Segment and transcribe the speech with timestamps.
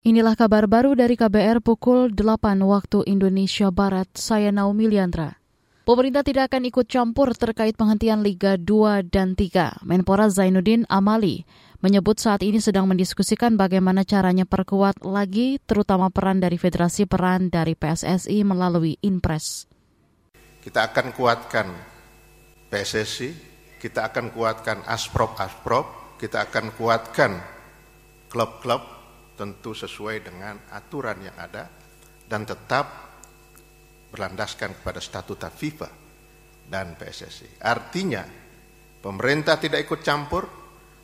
[0.00, 4.08] Inilah kabar baru dari KBR pukul 8 waktu Indonesia Barat.
[4.16, 5.36] Saya Naomi Liandra.
[5.84, 9.84] Pemerintah tidak akan ikut campur terkait penghentian Liga 2 dan 3.
[9.84, 11.44] Menpora Zainuddin Amali
[11.84, 17.76] menyebut saat ini sedang mendiskusikan bagaimana caranya perkuat lagi terutama peran dari Federasi peran dari
[17.76, 19.68] PSSI melalui Inpres.
[20.64, 21.68] Kita akan kuatkan
[22.72, 23.28] PSSI,
[23.76, 27.36] kita akan kuatkan Asprop-Asprop, kita akan kuatkan
[28.32, 28.99] klub-klub
[29.40, 31.64] tentu sesuai dengan aturan yang ada
[32.28, 33.16] dan tetap
[34.12, 35.88] berlandaskan kepada statuta FIFA
[36.68, 37.64] dan PSSI.
[37.64, 38.20] Artinya,
[39.00, 40.44] pemerintah tidak ikut campur,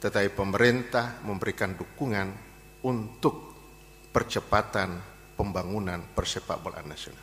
[0.00, 2.28] tetapi pemerintah memberikan dukungan
[2.88, 3.52] untuk
[4.08, 4.96] percepatan
[5.36, 7.20] pembangunan persepak bolaan nasional.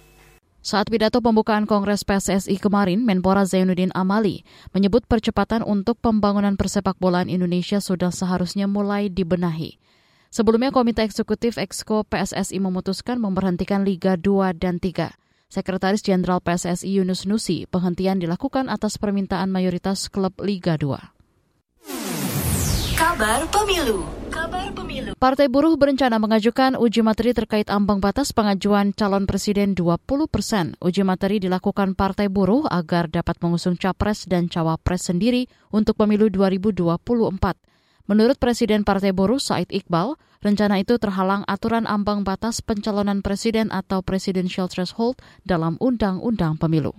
[0.60, 4.44] Saat pidato pembukaan Kongres PSSI kemarin, Menpora Zainuddin Amali
[4.76, 9.79] menyebut percepatan untuk pembangunan persepak bolaan Indonesia sudah seharusnya mulai dibenahi.
[10.30, 15.10] Sebelumnya Komite Eksekutif Exco PSSI memutuskan memberhentikan Liga 2 dan 3.
[15.50, 21.02] Sekretaris Jenderal PSSI Yunus Nusi, penghentian dilakukan atas permintaan mayoritas klub Liga 2.
[22.94, 29.26] Kabar Pemilu Kabar Pemilu Partai Buruh berencana mengajukan uji materi terkait ambang batas pengajuan calon
[29.26, 29.98] presiden 20
[30.30, 30.78] persen.
[30.78, 37.69] Uji materi dilakukan Partai Buruh agar dapat mengusung capres dan cawapres sendiri untuk pemilu 2024.
[38.10, 44.02] Menurut Presiden Partai Buruh Said Iqbal, rencana itu terhalang aturan ambang batas pencalonan presiden atau
[44.02, 46.90] presidential threshold dalam Undang-Undang Pemilu.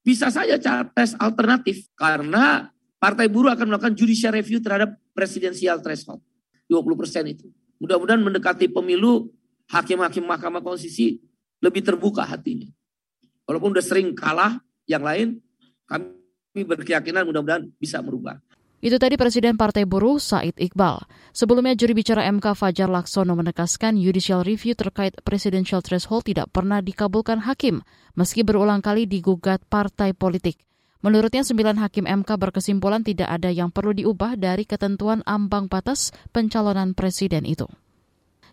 [0.00, 6.24] Bisa saja capres alternatif karena Partai Buruh akan melakukan judicial review terhadap presidensial threshold.
[6.72, 7.52] 20 persen itu.
[7.76, 9.28] Mudah-mudahan mendekati pemilu,
[9.68, 11.20] hakim-hakim Mahkamah Konstitusi
[11.60, 12.72] lebih terbuka hatinya.
[13.44, 15.44] Walaupun sudah sering kalah yang lain,
[15.84, 18.40] kami berkeyakinan mudah-mudahan bisa merubah.
[18.78, 21.02] Itu tadi Presiden Partai Buruh Said Iqbal.
[21.34, 27.42] Sebelumnya juri bicara MK Fajar Laksono menegaskan judicial review terkait presidential threshold tidak pernah dikabulkan
[27.42, 27.82] hakim,
[28.14, 30.62] meski berulang kali digugat partai politik.
[31.02, 36.94] Menurutnya sembilan hakim MK berkesimpulan tidak ada yang perlu diubah dari ketentuan ambang batas pencalonan
[36.94, 37.66] presiden itu.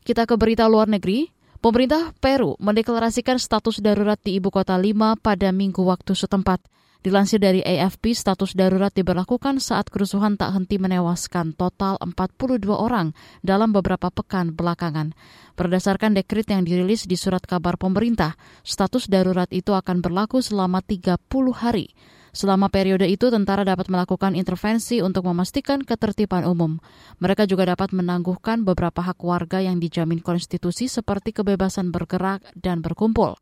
[0.01, 1.29] Kita ke berita luar negeri.
[1.61, 6.61] Pemerintah Peru mendeklarasikan status darurat di ibu kota Lima pada minggu waktu setempat.
[7.05, 13.13] Dilansir dari AFP, status darurat diberlakukan saat kerusuhan tak henti menewaskan total 42 orang
[13.45, 15.13] dalam beberapa pekan belakangan.
[15.53, 18.33] Berdasarkan dekrit yang dirilis di surat kabar pemerintah,
[18.65, 21.21] status darurat itu akan berlaku selama 30
[21.53, 21.93] hari.
[22.33, 26.81] Selama periode itu, tentara dapat melakukan intervensi untuk memastikan ketertiban umum.
[27.21, 33.37] Mereka juga dapat menangguhkan beberapa hak warga yang dijamin konstitusi seperti kebebasan bergerak dan berkumpul.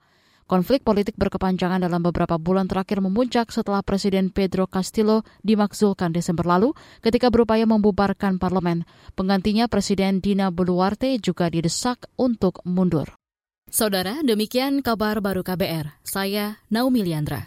[0.54, 6.78] Konflik politik berkepanjangan dalam beberapa bulan terakhir memuncak setelah Presiden Pedro Castillo dimakzulkan Desember lalu
[7.02, 8.86] ketika berupaya membubarkan parlemen.
[9.18, 13.18] Penggantinya Presiden Dina Boluarte juga didesak untuk mundur.
[13.66, 16.06] Saudara, demikian kabar baru KBR.
[16.06, 17.42] Saya Naomi Liandra.